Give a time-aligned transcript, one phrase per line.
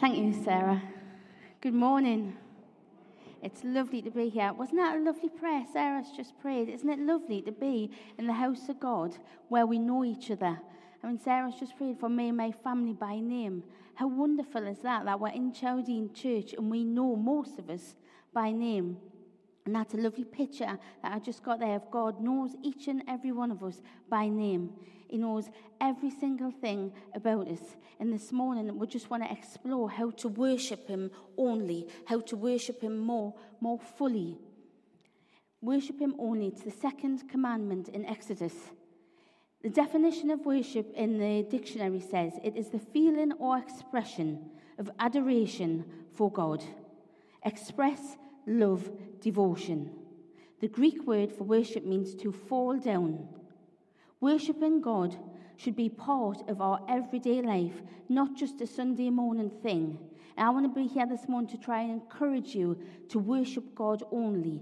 [0.00, 0.80] Thank you, Sarah.
[1.60, 2.38] Good morning.
[3.42, 4.52] It's lovely to be here.
[4.52, 6.68] Wasn't that a lovely prayer Sarah's just prayed?
[6.68, 9.16] Isn't it lovely to be in the house of God
[9.48, 10.60] where we know each other?
[11.02, 13.62] I mean, Sarah's just prayed for me and my family by name.
[13.94, 17.96] How wonderful is that, that we're in Chowdean Church and we know most of us
[18.34, 18.98] by name.
[19.64, 23.02] And that's a lovely picture that I just got there of God knows each and
[23.08, 24.72] every one of us by name.
[25.10, 25.50] He knows
[25.80, 27.76] every single thing about us.
[27.98, 32.36] And this morning, we just want to explore how to worship Him only, how to
[32.36, 34.38] worship Him more, more fully.
[35.60, 36.46] Worship Him only.
[36.46, 38.54] It's the second commandment in Exodus.
[39.62, 44.48] The definition of worship in the dictionary says it is the feeling or expression
[44.78, 46.64] of adoration for God.
[47.44, 48.88] Express love,
[49.20, 49.90] devotion.
[50.60, 53.28] The Greek word for worship means to fall down.
[54.20, 55.16] Worshipping God
[55.56, 59.98] should be part of our everyday life, not just a Sunday morning thing.
[60.36, 63.74] And I want to be here this morning to try and encourage you to worship
[63.74, 64.60] God only,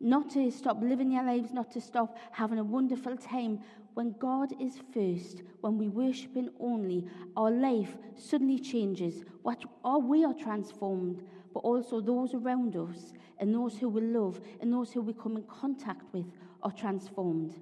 [0.00, 3.60] not to stop living your lives, not to stop having a wonderful time.
[3.94, 9.22] When God is first, when we worship Him only, our life suddenly changes.
[9.42, 11.22] What, or we are transformed,
[11.54, 15.36] but also those around us and those who we love and those who we come
[15.36, 16.26] in contact with
[16.64, 17.54] are transformed.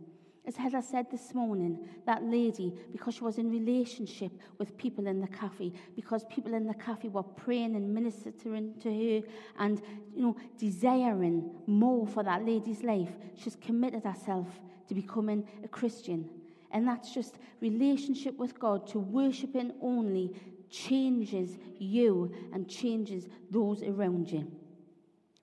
[0.46, 5.20] As Heather said this morning, that lady, because she was in relationship with people in
[5.20, 9.26] the cafe, because people in the cafe were praying and ministering to her
[9.58, 9.80] and,
[10.14, 14.48] you know, desiring more for that lady's life, she's committed herself
[14.86, 16.28] to becoming a Christian.
[16.72, 20.34] And that's just relationship with God, to worshipping only,
[20.68, 24.50] changes you and changes those around you.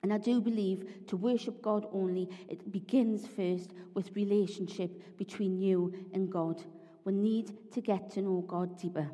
[0.02, 5.94] And I do believe to worship God only, it begins first with relationship between you
[6.12, 6.62] and God.
[7.04, 9.08] We need to get to know God deeper.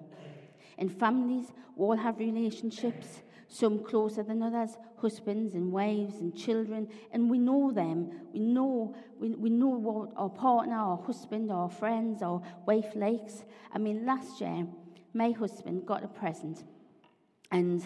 [0.79, 6.89] In families, we all have relationships, some closer than others, husbands and wives and children,
[7.13, 8.11] and we know them.
[8.33, 13.45] We know, we, we know what our partner, our husband, our friends, our wife likes.
[13.73, 14.67] I mean, last year,
[15.15, 16.65] my husband got a present,
[17.51, 17.83] and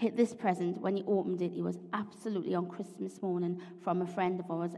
[0.00, 4.06] hit this present, when he opened it, he was absolutely on Christmas morning from a
[4.06, 4.70] friend of ours.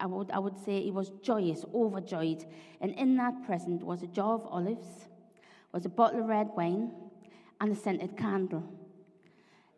[0.00, 2.46] I would, I would say he was joyous, overjoyed.
[2.80, 4.86] And in that present was a jar of olives,
[5.70, 6.92] was a bottle of red wine,
[7.60, 8.64] and a scented candle.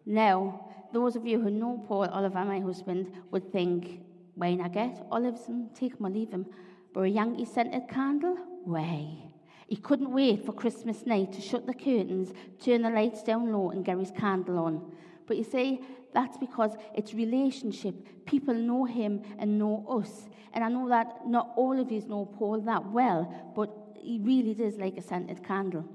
[0.07, 4.03] Now, those of you who know Paul Oliver, my husband, would think,
[4.37, 6.47] wine I get, olives, take or leave them.
[6.95, 8.37] But a Yankee scented candle?
[8.65, 9.32] Way.
[9.73, 13.71] He couldn't wait for Christmas night to shut the curtains, turn the lights down low,
[13.71, 14.93] and get his candle on.
[15.27, 15.81] But you see,
[16.13, 18.27] that's because it's relationship.
[18.27, 20.29] People know him and know us.
[20.53, 24.51] And I know that not all of you know Paul that well, but he really
[24.51, 25.87] is like a scented candle.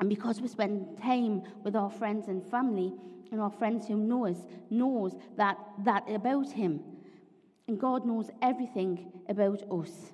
[0.00, 2.92] And because we spend time with our friends and family,
[3.30, 6.80] and our friends who know us, knows that, that about him.
[7.68, 10.10] And God knows everything about us.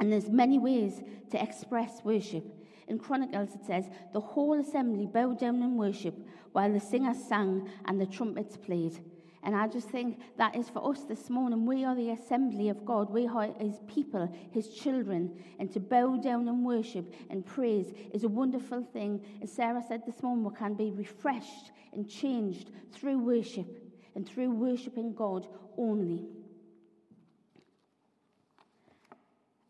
[0.00, 2.44] And there's many ways to express worship.
[2.88, 6.16] In Chronicles it says, the whole assembly bowed down in worship
[6.52, 8.98] while the singers sang and the trumpets played.
[9.42, 11.64] And I just think that is for us this morning.
[11.64, 13.10] We are the assembly of God.
[13.10, 15.42] We are his people, his children.
[15.58, 19.24] And to bow down and worship and praise is a wonderful thing.
[19.42, 23.66] As Sarah said this morning, we can be refreshed and changed through worship
[24.14, 25.46] and through worshiping God
[25.78, 26.26] only.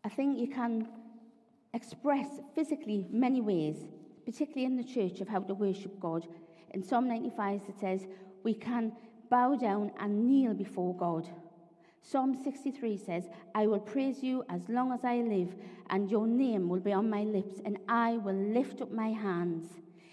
[0.15, 0.87] think you can
[1.73, 3.77] express physically many ways,
[4.25, 6.27] particularly in the church, of how to worship God.
[6.71, 8.07] In Psalm 95, it says,
[8.43, 8.93] We can
[9.29, 11.29] bow down and kneel before God.
[12.01, 15.55] Psalm 63 says, I will praise you as long as I live,
[15.89, 19.67] and your name will be on my lips, and I will lift up my hands.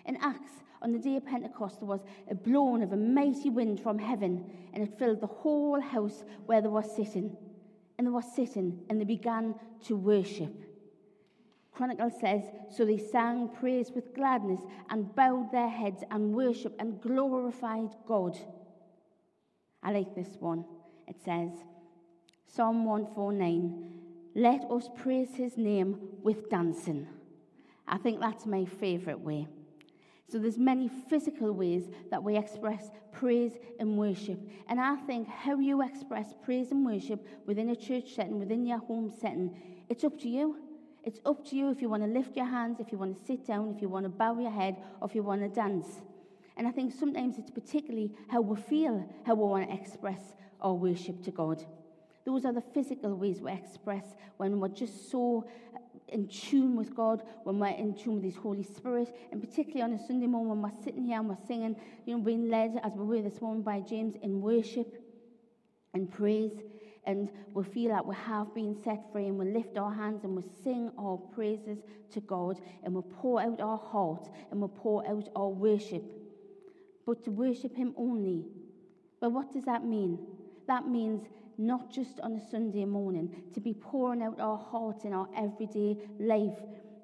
[0.05, 0.53] In Acts,
[0.83, 4.45] on the day of Pentecost, there was a blowing of a mighty wind from heaven,
[4.75, 7.37] and it filled the whole house where they were sitting
[7.99, 9.55] and they were sitting and they began
[9.87, 10.55] to worship.
[11.73, 14.61] Chronicle says, So they sang praise with gladness
[14.91, 18.39] and bowed their heads and worshipped and glorified God.
[19.83, 20.65] I like this one.
[21.07, 21.51] It says,
[22.47, 23.85] Psalm 149,
[24.35, 27.07] Let us praise his name with dancing.
[27.87, 29.47] I think that's my favourite way.
[30.31, 34.39] So there's many physical ways that we express praise and worship.
[34.69, 38.79] And I think how you express praise and worship within a church setting, within your
[38.79, 39.57] home setting,
[39.89, 40.57] it's up to you.
[41.03, 43.25] It's up to you if you want to lift your hands, if you want to
[43.25, 46.03] sit down, if you want to bow your head, or if you want to dance.
[46.59, 50.21] And I think sometimes it's particularly how we feel, how we want to express
[50.61, 51.65] our worship to God.
[52.27, 54.05] Those are the physical ways we express
[54.37, 55.47] when we're just so
[56.11, 59.99] in tune with God, when we're in tune with His Holy Spirit, and particularly on
[59.99, 61.77] a Sunday morning when we're sitting here and we're singing,
[62.07, 65.03] you know, being led as we were this morning by James in worship
[65.95, 66.61] and praise.
[67.05, 70.37] And we feel like we have been set free, and we lift our hands and
[70.37, 71.79] we sing our praises
[72.13, 76.05] to God, and we pour out our heart and we pour out our worship.
[77.07, 78.45] But to worship Him only.
[79.21, 80.19] But what does that mean?
[80.67, 81.27] That means
[81.59, 85.97] not just on a Sunday morning, to be pouring out our heart in our everyday
[86.21, 86.59] life,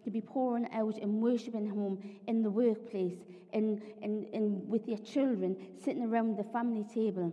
[0.05, 1.99] to be pouring out and worshiping home
[2.29, 3.19] in the workplace,
[3.53, 7.33] in, in, in, with your children, sitting around the family table.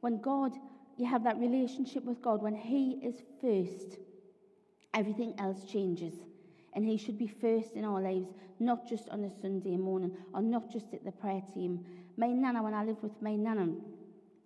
[0.00, 0.56] When God,
[0.96, 3.98] you have that relationship with God, when He is first,
[4.92, 6.14] everything else changes.
[6.72, 10.42] And He should be first in our lives, not just on a Sunday morning or
[10.42, 11.84] not just at the prayer team.
[12.16, 13.68] My nana, when I lived with my nana,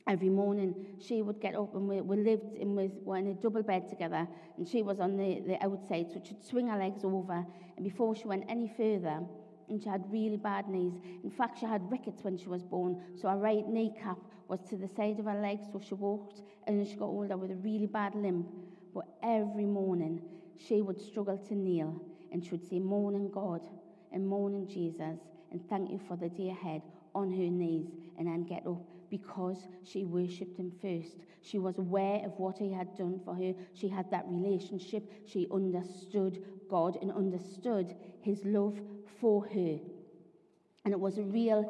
[0.07, 3.35] every morning she would get up and we, we lived in we were in a
[3.35, 7.05] double bed together and she was on the, the outside so she'd swing her legs
[7.05, 7.45] over
[7.77, 9.21] and before she went any further
[9.71, 10.93] and she had really bad knees.
[11.23, 14.77] In fact she had rickets when she was born so her right kneecap was to
[14.77, 17.87] the side of her leg so she walked and she got older with a really
[17.87, 18.47] bad limp.
[18.95, 20.21] But every morning
[20.57, 21.99] she would struggle to kneel
[22.31, 23.63] and she would say morning god
[24.13, 25.19] and morning jesus
[25.51, 26.83] and thank you for the day ahead
[27.15, 31.19] on her knees and then get up because she worshipped him first.
[31.41, 33.55] She was aware of what he had done for her.
[33.73, 35.09] She had that relationship.
[35.25, 38.77] She understood God and understood his love
[39.21, 39.79] for her.
[40.85, 41.63] And it was a real,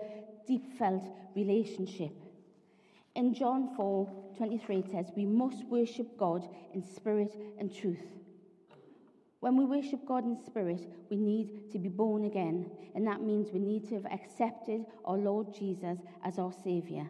[0.47, 1.05] deep felt
[1.37, 2.13] relationship.
[3.15, 4.09] In John 4
[4.39, 8.07] 23, it says, We must worship God in spirit and truth.
[9.41, 13.53] When we worship God in spirit, we need to be born again, and that means
[13.53, 17.07] we need to have accepted our Lord Jesus as our Saviour.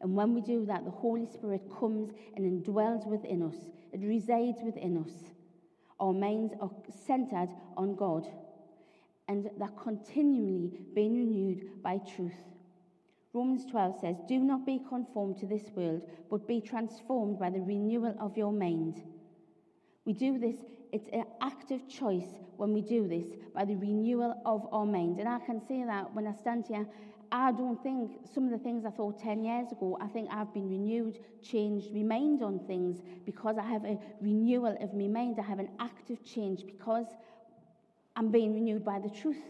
[0.00, 3.56] And when we do that, the Holy Spirit comes and indwells within us,
[3.92, 5.12] it resides within us.
[5.98, 6.70] Our minds are
[7.06, 8.26] centered on God,
[9.28, 12.40] and they're continually being renewed by truth.
[13.32, 17.60] Romans 12 says, Do not be conformed to this world, but be transformed by the
[17.60, 19.02] renewal of your mind.
[20.04, 20.56] We do this,
[20.92, 25.20] it's an active choice when we do this by the renewal of our mind.
[25.20, 26.86] And I can say that when I stand here
[27.32, 30.52] I don't think some of the things I thought 10 years ago, I think I've
[30.52, 35.36] been renewed, changed my mind on things because I have a renewal of my mind.
[35.38, 37.06] I have an active change because
[38.16, 39.42] I'm being renewed by the truth.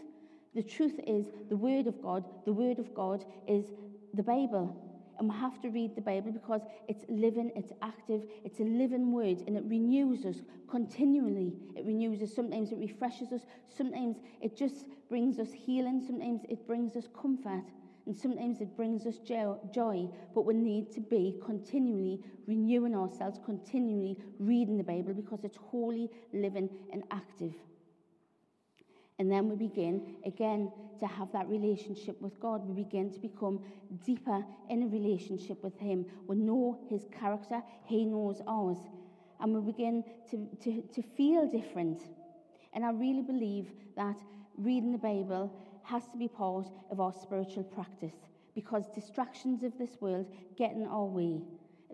[0.53, 2.23] The truth is the Word of God.
[2.45, 3.65] The Word of God is
[4.13, 4.90] the Bible.
[5.21, 9.11] And we have to read the Bible because it's living, it's active, it's a living
[9.11, 10.37] word, and it renews us
[10.67, 11.53] continually.
[11.75, 12.33] It renews us.
[12.33, 13.41] Sometimes it refreshes us.
[13.69, 16.01] Sometimes it just brings us healing.
[16.03, 17.65] Sometimes it brings us comfort.
[18.07, 20.09] And sometimes it brings us joy.
[20.33, 26.09] But we need to be continually renewing ourselves, continually reading the Bible because it's holy,
[26.33, 27.53] living, and active.
[29.21, 32.67] And then we begin again to have that relationship with God.
[32.67, 33.59] We begin to become
[34.03, 36.07] deeper in a relationship with Him.
[36.25, 38.79] We know His character, He knows ours.
[39.39, 42.01] And we begin to, to, to feel different.
[42.73, 44.17] And I really believe that
[44.57, 48.15] reading the Bible has to be part of our spiritual practice
[48.55, 50.25] because distractions of this world
[50.57, 51.43] get in our way.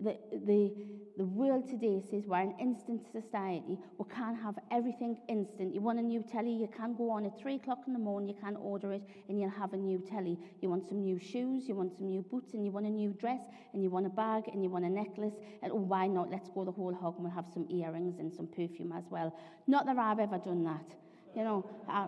[0.00, 0.72] The, the,
[1.16, 3.76] the world today says we're an instant society.
[3.98, 5.74] We can't have everything instant.
[5.74, 8.28] You want a new telly, you can go on at 3 o'clock in the morning,
[8.28, 10.38] you can order it, and you'll have a new telly.
[10.60, 13.10] You want some new shoes, you want some new boots, and you want a new
[13.18, 13.40] dress,
[13.72, 15.34] and you want a bag, and you want a necklace.
[15.62, 16.30] And oh, why not?
[16.30, 19.36] Let's go the whole hog and we'll have some earrings and some perfume as well.
[19.66, 20.94] Not that I've ever done that
[21.34, 21.68] you know.
[21.88, 22.06] Uh,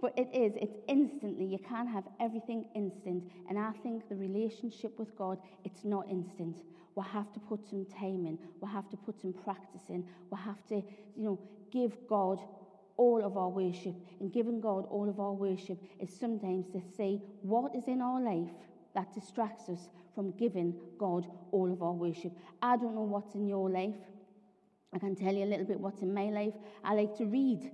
[0.00, 1.44] but it is, it's instantly.
[1.44, 3.24] You can't have everything instant.
[3.48, 6.56] And I think the relationship with God, it's not instant.
[6.94, 8.38] We have to put some time in.
[8.60, 10.04] We have to put some practice in.
[10.30, 11.38] We have to, you know,
[11.70, 12.40] give God
[12.96, 13.94] all of our worship.
[14.20, 18.20] And giving God all of our worship is sometimes to say what is in our
[18.20, 18.50] life
[18.94, 22.32] that distracts us from giving God all of our worship.
[22.60, 23.94] I don't know what's in your life.
[24.92, 26.52] I can tell you a little bit what's in my life.
[26.84, 27.70] I like to read,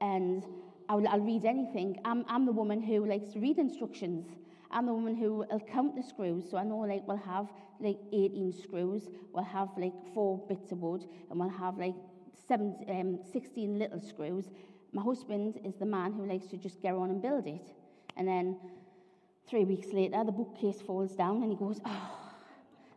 [0.00, 0.44] and
[0.88, 1.98] I'll, I'll read anything.
[2.04, 4.26] I'm, I'm the woman who likes to read instructions.
[4.70, 6.44] I'm the woman who will count the screws.
[6.50, 7.48] So I know like we'll have
[7.80, 11.94] like 18 screws, we'll have like four bits of wood, and we'll have like
[12.48, 14.50] seven, um, 16 little screws.
[14.92, 17.72] My husband is the man who likes to just get on and build it.
[18.16, 18.56] And then
[19.48, 22.10] Three weeks later, the bookcase falls down and he goes, Oh,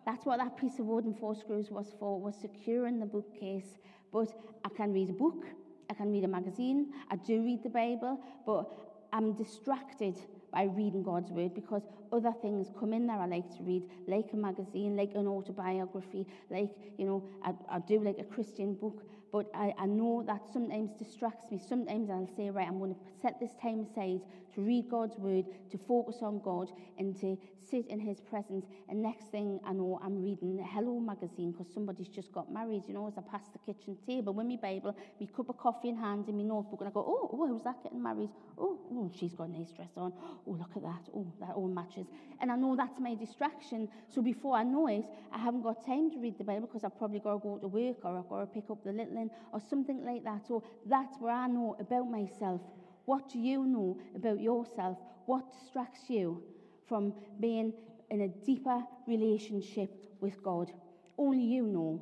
[0.05, 3.77] that's what that piece of wood and four screws was for, was securing the bookcase.
[4.11, 4.33] But
[4.65, 5.45] I can read a book,
[5.91, 8.71] I can read a magazine, I do read the Bible, but
[9.11, 10.17] I'm distracted
[10.53, 11.81] by reading God's word because
[12.13, 16.25] other things come in there I like to read, like a magazine, like an autobiography,
[16.49, 19.03] like, you know, I, I do like a Christian book.
[19.33, 21.57] But I, I know that sometimes distracts me.
[21.57, 24.21] Sometimes I'll say, right, I'm going to set this time aside
[24.53, 27.37] to read God's word, to focus on God, and to
[27.69, 28.65] sit in his presence.
[28.89, 32.93] And next thing I know, I'm reading Hello magazine because somebody's just got married, you
[32.93, 35.97] know, as I pass the kitchen table with my Bible, my cup of coffee in
[35.97, 38.29] hand and my notebook, and I go, oh, oh, who's that getting married?
[38.57, 40.13] Oh, oh, she's got a nice dress on.
[40.47, 41.09] Oh, look at that.
[41.15, 42.07] Oh, that all matches.
[42.39, 43.87] And I know that's my distraction.
[44.09, 46.97] So before I know it, I haven't got time to read the Bible because I've
[46.97, 49.29] probably got to go to work or I've got to pick up the little one
[49.53, 50.45] or something like that.
[50.47, 52.61] So that's where I know about myself.
[53.05, 54.97] What do you know about yourself?
[55.25, 56.41] What distracts you
[56.87, 57.73] from being
[58.09, 59.89] in a deeper relationship
[60.19, 60.71] with God?
[61.17, 62.01] Only you know.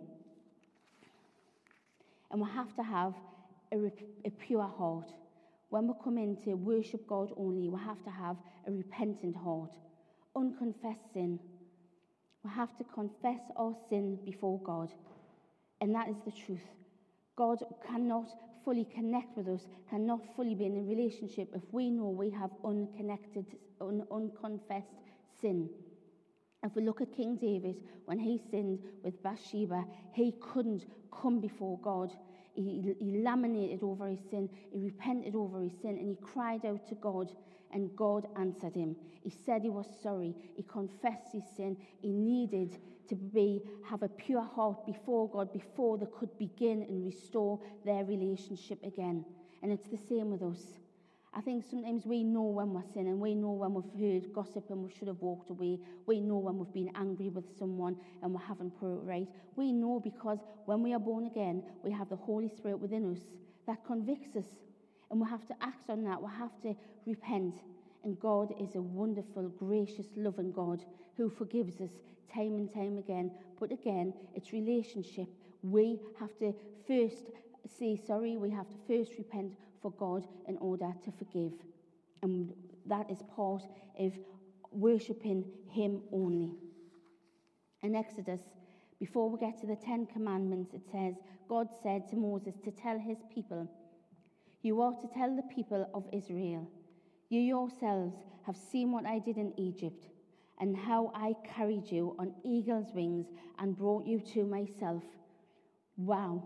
[2.32, 3.14] And we have to have
[3.72, 3.92] a,
[4.26, 5.12] a pure heart.
[5.70, 8.38] When we come in to worship God only, we have to have
[8.68, 9.72] a repentant heart,
[10.36, 11.40] unconfessed sin.
[12.44, 14.90] We have to confess our sin before God.
[15.82, 16.66] And that is the truth.
[17.36, 18.28] God cannot
[18.70, 22.52] fully connect with us, cannot fully be in a relationship if we know we have
[22.64, 23.44] unconnected,
[23.82, 24.94] un- unconfessed
[25.42, 25.68] sin.
[26.64, 31.80] If we look at King David, when he sinned with Bathsheba, he couldn't come before
[31.80, 32.14] God.
[32.54, 36.88] He, he laminated over his sin, he repented over his sin, and he cried out
[36.90, 37.32] to God,
[37.72, 38.96] and God answered him.
[39.22, 42.78] He said he was sorry, he confessed his sin, he needed
[43.10, 48.06] to be have a pure heart before God before they could begin and restore their
[48.06, 49.26] relationship again.
[49.62, 50.62] And it's the same with us.
[51.34, 54.84] I think sometimes we know when we're sinning, we know when we've heard gossip and
[54.84, 55.80] we should have walked away.
[56.08, 59.28] We know when we've been angry with someone and we haven't put it right.
[59.56, 63.20] We know because when we are born again, we have the Holy Spirit within us
[63.68, 64.48] that convicts us.
[65.12, 66.22] And we have to act on that.
[66.22, 66.76] We have to
[67.06, 67.56] repent.
[68.04, 70.84] And God is a wonderful, gracious, loving God
[71.18, 71.90] who forgives us
[72.34, 73.32] time and time again.
[73.60, 75.28] But again, it's relationship.
[75.64, 76.54] We have to
[76.88, 77.32] first
[77.78, 81.54] say sorry, we have to first repent for God in order to forgive.
[82.24, 82.54] And
[82.86, 83.64] that is part
[83.98, 84.14] of
[84.72, 86.52] worshipping Him only.
[87.82, 88.42] In Exodus,
[89.00, 91.16] before we get to the Ten Commandments, it says,
[91.48, 93.68] God said to Moses to tell his people,
[94.62, 96.68] You are to tell the people of Israel,
[97.30, 100.08] You yourselves have seen what I did in Egypt
[100.60, 103.28] and how I carried you on eagle's wings
[103.60, 105.04] and brought you to myself.
[105.96, 106.44] Wow,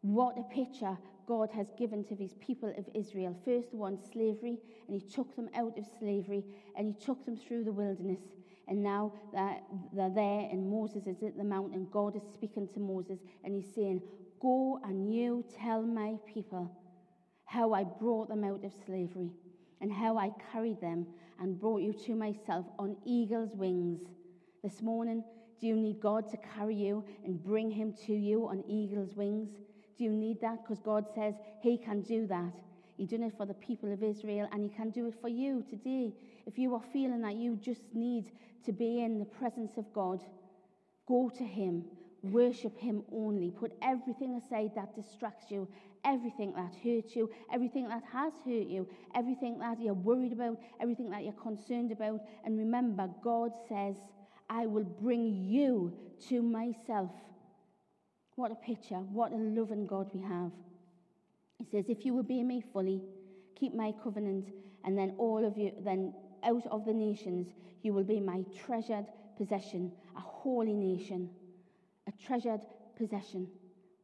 [0.00, 3.36] what a picture God has given to these people of Israel.
[3.44, 6.44] First one, slavery, and he took them out of slavery
[6.76, 8.20] and he took them through the wilderness.
[8.68, 9.62] And now that
[9.92, 13.74] they're there and Moses is at the mountain, God is speaking to Moses and he's
[13.74, 14.00] saying,
[14.40, 16.70] Go and you tell my people
[17.50, 19.32] how I brought them out of slavery
[19.80, 21.04] and how I carried them
[21.40, 24.02] and brought you to myself on eagle's wings.
[24.62, 25.24] This morning,
[25.60, 29.50] do you need God to carry you and bring him to you on eagle's wings?
[29.98, 30.62] Do you need that?
[30.62, 32.52] Because God says he can do that.
[32.96, 35.64] He done it for the people of Israel and he can do it for you
[35.68, 36.14] today.
[36.46, 38.30] If you are feeling that you just need
[38.64, 40.22] to be in the presence of God,
[41.08, 41.84] go to him
[42.22, 43.50] Worship Him only.
[43.50, 45.66] Put everything aside that distracts you,
[46.04, 51.10] everything that hurts you, everything that has hurt you, everything that you're worried about, everything
[51.10, 52.20] that you're concerned about.
[52.44, 53.96] And remember, God says,
[54.48, 55.92] I will bring you
[56.28, 57.10] to myself.
[58.36, 58.96] What a picture.
[58.96, 60.52] What a loving God we have.
[61.58, 63.02] He says, If you obey me fully,
[63.58, 64.48] keep my covenant,
[64.84, 67.48] and then all of you, then out of the nations,
[67.82, 71.28] you will be my treasured possession, a holy nation
[72.10, 72.60] a treasured
[72.96, 73.48] possession.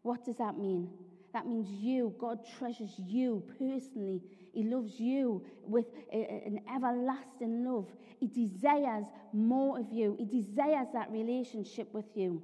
[0.03, 0.89] What does that mean?
[1.37, 4.23] That means you, God treasures you personally.
[4.55, 7.91] He loves you with an everlasting love.
[8.19, 10.17] He desires more of you.
[10.19, 12.43] He desires that relationship with you.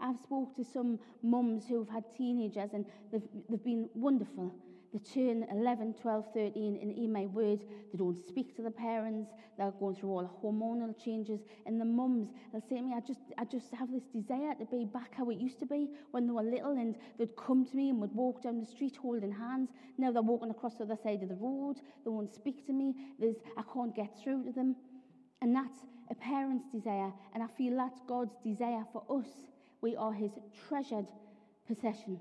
[0.00, 4.54] I've spoke to some mums who've had teenagers and they've, they've been wonderful.
[4.92, 7.60] They turn 11, 12, 13 and in my word,
[7.92, 9.30] they don't speak to the parents.
[9.56, 11.40] They're going through all hormonal changes.
[11.64, 14.64] And the mums, they'll say to me, I just, I just have this desire to
[14.64, 17.76] be back how it used to be when they were little and they'd come to
[17.76, 19.70] me and would walk down the street holding hands.
[19.96, 21.76] Now they're walking across the other side of the road.
[22.04, 22.94] They won't speak to me.
[23.20, 24.74] There's, I can't get through to them.
[25.40, 25.78] And that's
[26.10, 27.12] a parent's desire.
[27.32, 29.28] And I feel that's God's desire for us.
[29.82, 30.32] We are his
[30.68, 31.06] treasured
[31.66, 32.18] possession.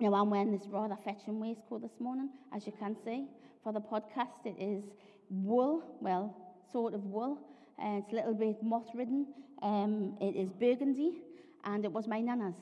[0.00, 3.28] Now, I'm wearing this rather fetching waistcoat this morning, as you can see.
[3.62, 4.82] For the podcast, it is
[5.30, 6.36] wool, well,
[6.72, 7.38] sort of wool.
[7.80, 9.26] Uh, it's a little bit moth ridden.
[9.62, 11.22] Um, it is burgundy,
[11.62, 12.56] and it was my nana's.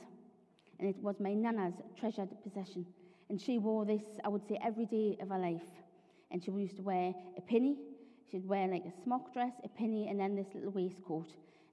[0.78, 2.84] And it was my nana's treasured possession.
[3.30, 5.62] And she wore this, I would say, every day of her life.
[6.30, 7.78] And she used to wear a pinny.
[8.30, 11.28] She'd wear like a smock dress, a pinny, and then this little waistcoat.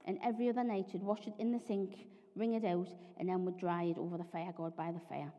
[0.06, 2.88] And every other night, she'd wash it in the sink, wring it out,
[3.18, 5.30] and then would dry it over the fire, God by the fire.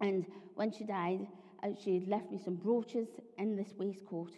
[0.00, 1.26] And when she died,
[1.62, 4.32] uh, she had left me some brooches and this waistcoat.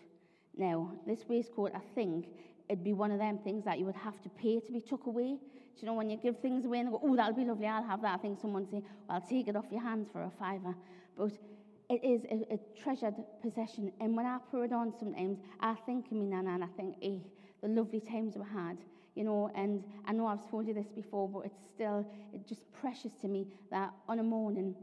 [0.56, 2.26] Now, this waistcoat, I think,
[2.68, 5.06] it'd be one of them things that you would have to pay to be took
[5.06, 5.36] away.
[5.36, 7.66] Do you know, when you give things away and they go, oh, that'll be lovely,
[7.66, 8.14] I'll have that.
[8.14, 10.74] I think someone say, well, I'll take it off your hands for a fiver.
[11.16, 11.32] But
[11.88, 13.92] it is a, a treasured possession.
[14.00, 16.96] And when I put it on sometimes, I think of me nana and I think,
[17.02, 17.18] eh,
[17.62, 18.78] the lovely times we had
[19.14, 22.62] you know, and I know I've told you this before, but it's still it's just
[22.72, 24.74] precious to me that on a morning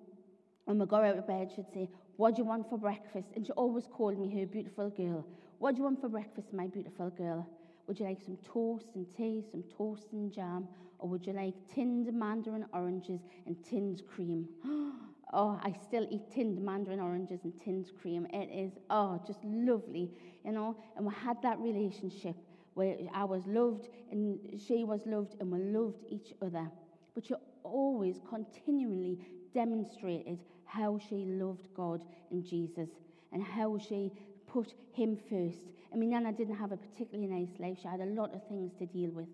[0.67, 3.29] when we go out of bed, she'd say, What do you want for breakfast?
[3.36, 5.25] And she always called me her beautiful girl.
[5.59, 7.47] What do you want for breakfast, my beautiful girl?
[7.88, 10.67] Would you like some toast and tea, some toast and jam?
[11.00, 14.47] Or would you like tinned mandarin oranges and tinned cream?
[15.33, 18.25] Oh, I still eat tinned mandarin oranges and tinned cream.
[18.31, 20.09] It is, oh, just lovely,
[20.45, 20.77] you know.
[20.95, 22.38] And we had that relationship
[22.75, 26.71] where I was loved and she was loved and we loved each other.
[27.13, 27.33] But she
[27.63, 29.19] always continually
[29.53, 32.01] demonstrated how she loved God
[32.31, 32.89] and Jesus
[33.31, 34.11] and how she
[34.47, 35.59] put him first.
[35.93, 37.77] I mean, Nana didn't have a particularly nice life.
[37.81, 39.27] She had a lot of things to deal with.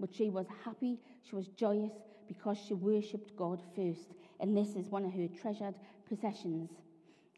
[0.00, 0.98] But she was happy,
[1.28, 1.92] she was joyous
[2.28, 4.14] because she worshipped God first.
[4.40, 5.74] And this is one of her treasured
[6.08, 6.70] possessions.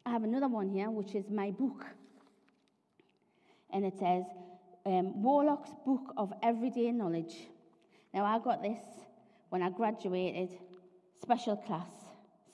[0.05, 1.85] I have another one here, which is my book.
[3.71, 4.25] And it says,
[4.85, 7.35] um, Ward Lock's Book of Everyday Knowledge.
[8.13, 8.81] Now, I got this
[9.49, 10.49] when I graduated,
[11.21, 11.91] special class,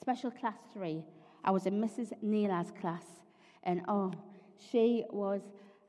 [0.00, 1.04] special class three.
[1.44, 2.12] I was in Mrs.
[2.22, 3.04] Naylor's class,
[3.62, 4.12] and oh,
[4.70, 5.40] she was,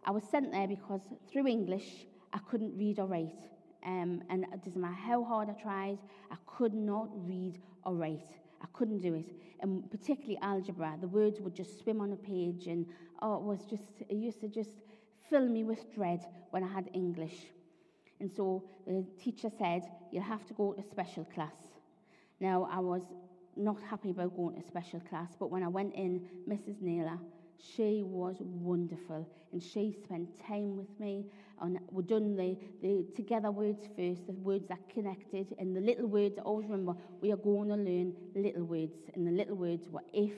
[0.06, 1.02] I was sent there because
[1.32, 3.48] through English, I couldn't read or write.
[3.86, 6.00] Um, and it doesn't matter how hard I tried,
[6.32, 8.28] I could not read or write.
[8.62, 9.32] I couldn't do it.
[9.62, 12.86] And particularly algebra, the words would just swim on a page, and
[13.22, 14.82] oh, it was just, it used to just
[15.30, 17.46] fill me with dread when I had English.
[18.20, 21.54] And so the teacher said, You'll have to go to special class.
[22.40, 23.04] Now, I was
[23.60, 26.82] not happy about going to special class, but when I went in, Mrs.
[26.82, 27.20] Naylor,
[27.58, 31.26] she was wonderful and she spent time with me
[31.62, 36.08] and we done the, the together words first the words that connected and the little
[36.08, 39.90] words I always remember we are going to learn little words and the little words
[39.90, 40.32] were if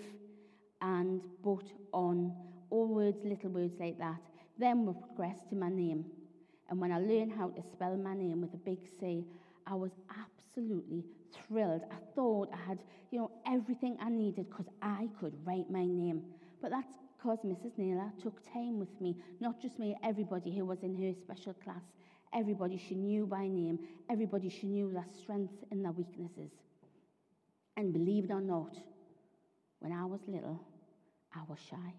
[0.82, 2.34] and but on
[2.72, 4.22] all words little words like that
[4.62, 6.06] then we progressed to my name.
[6.70, 9.26] And when I learned how to spell my name with a big C,
[9.66, 11.82] I was absolutely thrilled.
[11.92, 12.80] I thought I had,
[13.12, 16.24] you know, everything I needed because I could write my name.
[16.62, 17.78] But that's because Mrs.
[17.78, 21.84] Naylor took time with me, not just me, everybody who was in her special class.
[22.34, 26.52] Everybody she knew by name, everybody she knew their strengths and their weaknesses.
[27.76, 28.78] And believe it or not,
[29.80, 30.62] when I was little,
[31.36, 31.94] I was shy.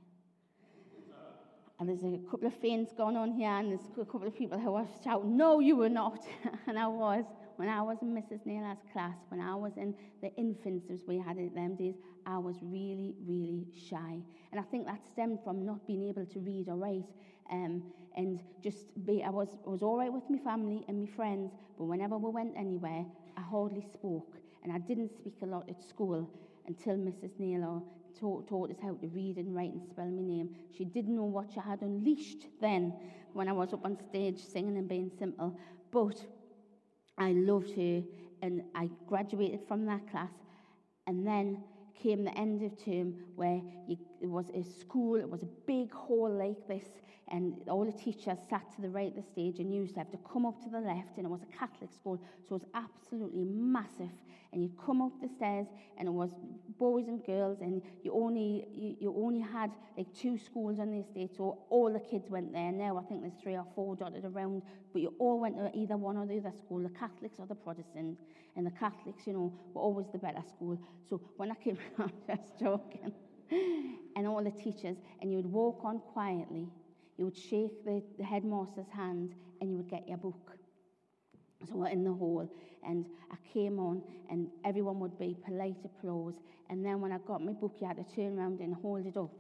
[1.79, 4.59] And there's a couple of feints going on here, and there's a couple of people
[4.59, 6.25] who are shouting, No, you were not.
[6.67, 7.25] and I was.
[7.57, 8.45] When I was in Mrs.
[8.45, 11.95] Naylor's class, when I was in the infants, as we had it them days,
[12.27, 14.19] I was really, really shy.
[14.51, 17.11] And I think that stemmed from not being able to read or write.
[17.51, 17.83] Um,
[18.17, 21.53] and just be, I was, I was all right with my family and my friends,
[21.79, 23.05] but whenever we went anywhere,
[23.37, 24.37] I hardly spoke.
[24.63, 26.31] And I didn't speak a lot at school
[26.67, 27.31] until Mrs.
[27.39, 27.81] Naylor
[28.19, 30.51] taught, taught us how to read and write and spell my name.
[30.77, 32.93] She didn't know what she had unleashed then
[33.33, 35.59] when I was up on stage singing and being simple.
[35.91, 36.25] But
[37.19, 38.03] I loved her
[38.43, 40.31] and I graduated from that class.
[41.07, 41.65] And then
[42.03, 45.93] came the end of term where you, it was a school, it was a big
[45.93, 46.85] hall like this,
[47.29, 50.01] and all the teachers sat to the right of the stage, and you used to
[50.01, 52.63] have to come up to the left, and it was a Catholic school, so it
[52.63, 54.11] was absolutely massive.
[54.53, 56.31] And you'd come up the stairs, and it was
[56.79, 60.99] boys and girls, and you only you, you only had like two schools on the
[60.99, 62.71] estate, so all the kids went there.
[62.71, 65.97] Now I think there's three or four dotted around, but you all went to either
[65.97, 68.19] one or the other school, the Catholics or the Protestant.
[68.55, 70.79] And the Catholics, you know, were always the better school.
[71.09, 73.15] So when I came around, just joking,
[74.17, 76.69] and all the teachers, and you would walk on quietly
[77.17, 80.51] you would shake the, the headmaster's hand and you would get your book.
[81.69, 82.51] So we're in the hall,
[82.85, 86.35] and I came on, and everyone would be polite applause.
[86.69, 89.17] And then when I got my book, you had to turn around and hold it
[89.17, 89.31] up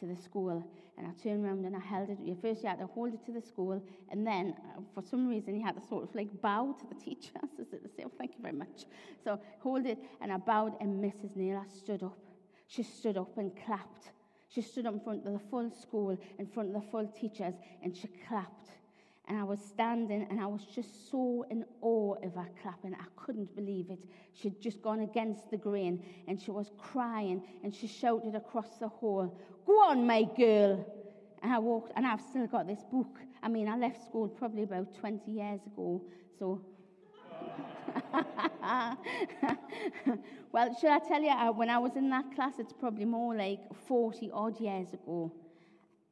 [0.00, 0.64] to the school.
[0.96, 2.16] And I turned around and I held it.
[2.40, 5.54] First, you had to hold it to the school, and then uh, for some reason,
[5.54, 7.38] you had to sort of like bow to the teacher.
[7.58, 8.86] So say, oh, thank you very much.
[9.22, 11.36] So hold it, and I bowed, and Mrs.
[11.36, 12.16] Naylor stood up.
[12.66, 14.10] She stood up and clapped.
[14.48, 17.54] She stood up in front of the full school, in front of the full teachers,
[17.82, 18.70] and she clapped.
[19.28, 22.94] and I was standing and I was just so in awe of her clapping.
[22.94, 23.98] I couldn't believe it.
[24.32, 28.88] She'd just gone against the grain and she was crying and she shouted across the
[28.88, 30.84] hall, Go on, my girl.
[31.42, 33.18] And I walked, and I've still got this book.
[33.42, 36.02] I mean, I left school probably about 20 years ago,
[36.38, 36.62] so.
[40.52, 43.34] well, should I tell you, uh, when I was in that class, it's probably more
[43.34, 45.32] like 40 odd years ago.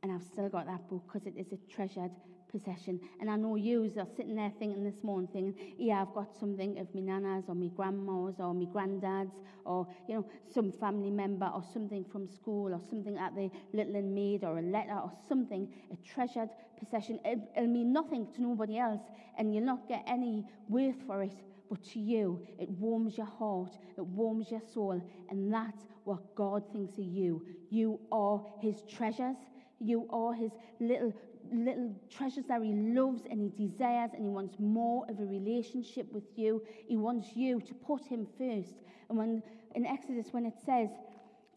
[0.02, 2.10] And I've still got that book because it is a treasured
[2.54, 3.00] possession.
[3.20, 6.78] And I know you are sitting there thinking this morning, thinking, yeah, I've got something
[6.78, 9.32] of my nanas or my grandmas or my granddads
[9.64, 13.96] or, you know, some family member or something from school or something at the little
[13.96, 17.18] and maid or a letter or something, a treasured possession.
[17.24, 19.02] It, it'll mean nothing to nobody else
[19.36, 21.36] and you'll not get any worth for it.
[21.74, 26.62] But to you, it warms your heart, it warms your soul, and that's what God
[26.72, 27.44] thinks of you.
[27.68, 29.36] You are His treasures.
[29.80, 31.12] You are his little
[31.52, 36.10] little treasures that he loves and he desires and he wants more of a relationship
[36.12, 36.62] with you.
[36.86, 38.76] He wants you to put him first.
[39.08, 39.42] And when
[39.74, 40.90] in Exodus, when it says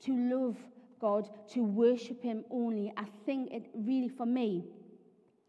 [0.01, 0.57] to love
[0.99, 4.65] God, to worship him only, I think it really, for me,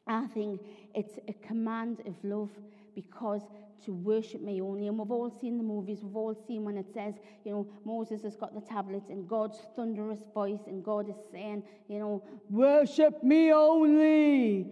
[0.06, 0.60] I think
[0.94, 2.50] it's a command of love
[2.94, 3.42] because
[3.84, 4.88] to worship me only.
[4.88, 7.14] And we've all seen the movies, we've all seen when it says,
[7.44, 11.62] you know, Moses has got the tablets and God's thunderous voice, and God is saying,
[11.88, 14.66] you know, worship me only.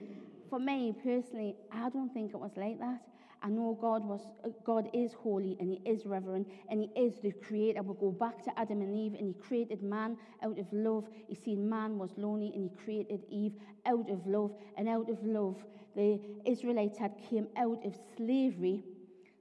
[0.48, 3.00] For me personally, I don't think it was like that.
[3.42, 4.22] I know God was
[4.64, 7.82] God is holy and He is reverent and He is the creator.
[7.82, 11.08] We'll go back to Adam and Eve and He created man out of love.
[11.28, 13.52] He seen man was lonely and He created Eve
[13.84, 14.52] out of love.
[14.76, 15.62] And out of love,
[15.94, 18.82] the Israelites had came out of slavery.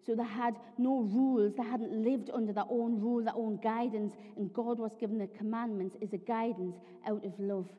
[0.06, 1.54] So they had no rules.
[1.56, 4.14] They hadn't lived under their own rule, their own guidance.
[4.38, 7.70] And God was given the commandments as a guidance out of love.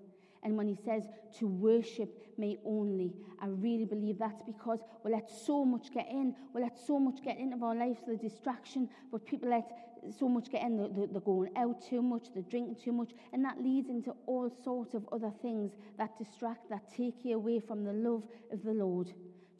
[0.42, 1.04] And when he says
[1.38, 6.34] to worship me only, I really believe that's because we let so much get in.
[6.54, 9.86] We let so much get into our lives, the distraction, but people let
[10.18, 10.76] so much get in.
[10.76, 14.50] They're, they're going out too much, they're drinking too much, and that leads into all
[14.62, 18.72] sorts of other things that distract, that take you away from the love of the
[18.72, 19.12] Lord.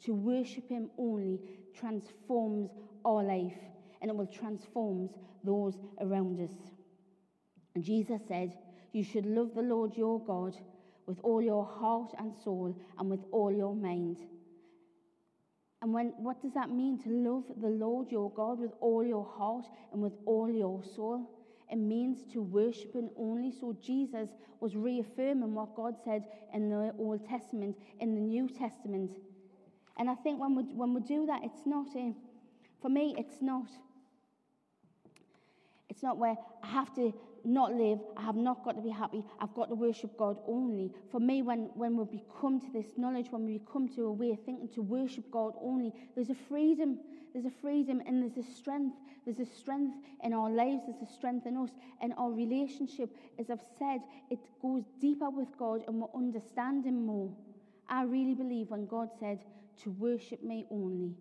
[0.05, 1.39] To worship him only
[1.73, 2.69] transforms
[3.03, 3.57] our life,
[4.01, 5.09] and it will transform
[5.43, 6.55] those around us.
[7.75, 8.53] And Jesus said,
[8.93, 10.55] You should love the Lord your God
[11.07, 14.17] with all your heart and soul and with all your mind.
[15.81, 19.25] And when, what does that mean to love the Lord your God with all your
[19.25, 21.29] heart and with all your soul?
[21.69, 23.51] It means to worship Him only.
[23.51, 24.29] So Jesus
[24.59, 29.11] was reaffirming what God said in the Old Testament, in the New Testament.
[29.97, 32.13] And I think when we, when we do that, it's not, a,
[32.81, 33.65] for me, it's not,
[35.89, 37.13] it's not where I have to
[37.47, 37.99] not live.
[38.17, 39.23] I have not got to be happy.
[39.39, 40.91] I've got to worship God only.
[41.11, 44.31] For me, when, when we become to this knowledge, when we come to a way
[44.31, 46.99] of thinking to worship God only, there's a freedom.
[47.33, 48.97] There's a freedom and there's a strength.
[49.25, 50.83] There's a strength in our lives.
[50.87, 51.69] There's a strength in us.
[52.01, 57.05] And our relationship, as I've said, it goes deeper with God and we understand Him
[57.05, 57.31] more.
[57.89, 59.39] I really believe when God said
[59.83, 61.15] to worship me only,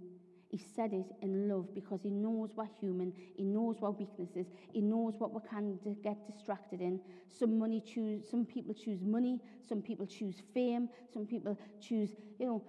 [0.49, 3.13] he said it in love because he knows we're human.
[3.37, 4.47] He knows what weaknesses.
[4.73, 7.01] He knows what we can get distracted in.
[7.29, 8.29] Some money choose.
[8.31, 9.41] Some people choose money.
[9.69, 10.89] Some people choose fame.
[11.13, 12.63] Some people choose, you know,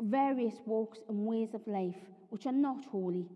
[0.00, 1.96] various walks and ways of life
[2.30, 3.26] which are not holy.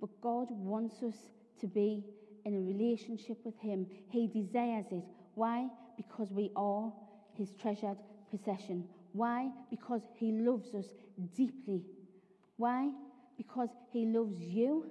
[0.00, 1.16] But God wants us
[1.60, 2.04] to be
[2.44, 3.86] in a relationship with Him.
[4.08, 5.04] He desires it.
[5.34, 5.68] Why?
[5.96, 6.92] Because we are
[7.34, 7.98] His treasured
[8.30, 8.88] possession.
[9.16, 9.50] Why?
[9.70, 10.86] Because He loves us
[11.34, 11.82] deeply.
[12.56, 12.90] Why?
[13.36, 14.86] Because he loves you.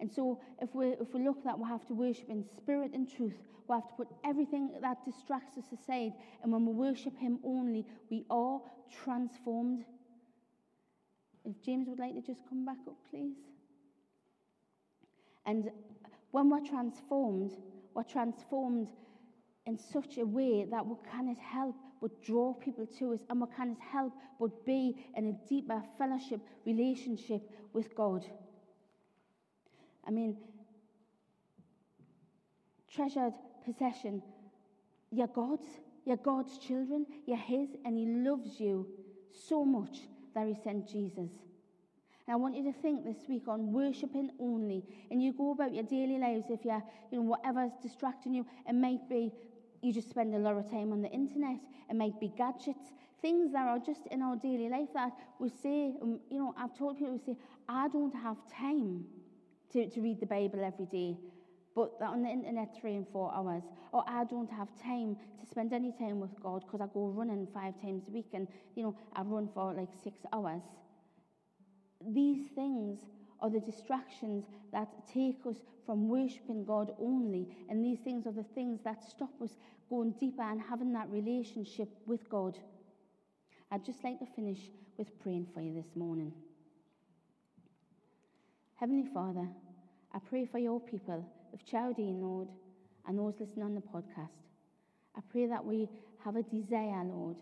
[0.00, 2.92] And so if we, if we look at that, we have to worship in spirit
[2.94, 3.34] and truth.
[3.68, 6.12] We have to put everything that distracts us aside.
[6.42, 8.60] And when we worship him only, we are
[9.04, 9.84] transformed.
[11.44, 13.36] If James would like to just come back up, please.
[15.46, 15.70] And
[16.30, 17.52] when we're transformed,
[17.94, 18.88] we're transformed
[19.66, 23.46] in such a way that we cannot help but draw people to us and we
[23.56, 27.40] cannot help but be in a deeper fellowship relationship
[27.72, 28.26] with God.
[30.06, 30.36] I mean,
[32.92, 33.32] treasured
[33.64, 34.22] possession.
[35.10, 35.66] You're God's.
[36.04, 37.06] You're God's children.
[37.24, 38.86] You're His, and He loves you
[39.32, 40.00] so much
[40.34, 41.30] that He sent Jesus.
[42.26, 44.84] And I want you to think this week on worshiping only.
[45.10, 48.44] And you go about your daily lives if you're, you know, whatever's distracting you.
[48.68, 49.32] It might be
[49.84, 51.58] you just spend a lot of time on the internet.
[51.90, 52.92] It might be gadgets,
[53.22, 56.76] things that are just in our daily life that we say, um, you know, I've
[56.76, 57.36] told people, we say,
[57.68, 59.04] I don't have time
[59.72, 61.18] to, to read the Bible every day.
[61.74, 63.64] but on the internet three and four hours.
[63.92, 67.46] Or I don't have time to spend any time with God because I go running
[67.52, 70.62] five times a week and, you know, I run for like six hours.
[72.06, 73.00] These things
[73.40, 77.48] are the distractions that take us from worshipping God only.
[77.68, 79.56] And these things are the things that stop us
[79.90, 82.58] going deeper and having that relationship with God.
[83.70, 84.58] I'd just like to finish
[84.96, 86.32] with praying for you this morning.
[88.76, 89.48] Heavenly Father,
[90.12, 92.48] I pray for your people of Chowdean, Lord,
[93.06, 94.30] and those listening on the podcast.
[95.16, 95.88] I pray that we
[96.24, 97.36] have a desire, Lord,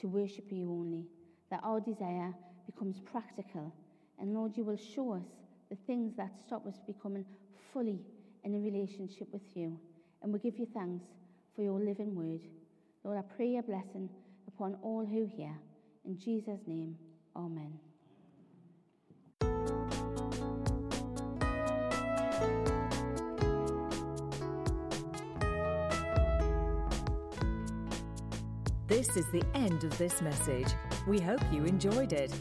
[0.00, 1.06] to worship you only,
[1.50, 2.34] that our desire
[2.66, 3.72] becomes practical.
[4.18, 5.26] And Lord, you will show us
[5.70, 7.24] the things that stop us from becoming
[7.72, 8.00] fully
[8.44, 9.78] in a relationship with you.
[10.22, 11.04] And we give you thanks
[11.54, 12.40] for your living word.
[13.04, 14.08] Lord, I pray a blessing
[14.48, 15.54] upon all who hear.
[16.04, 16.96] In Jesus' name,
[17.34, 17.78] amen.
[28.88, 30.68] This is the end of this message.
[31.06, 32.32] We hope you enjoyed it.